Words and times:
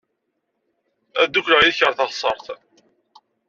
Ad 1.21 1.27
ddukleɣ 1.29 1.61
yid-k 1.63 1.81
ɣer 1.83 1.93
teɣsert. 1.97 2.45